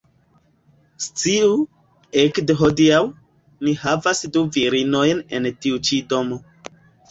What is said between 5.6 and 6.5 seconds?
tiu ĉi domo